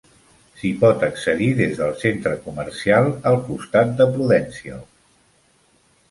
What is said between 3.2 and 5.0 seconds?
al costat de Prudential.